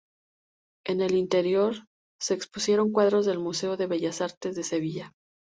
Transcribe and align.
En 0.83 1.01
el 1.01 1.13
interior 1.15 1.75
se 2.19 2.33
expusieron 2.33 2.91
cuadros 2.91 3.27
del 3.27 3.37
Museo 3.37 3.77
de 3.77 3.85
Bellas 3.85 4.19
Artes 4.21 4.55
de 4.55 4.63
Sevilla. 4.63 5.13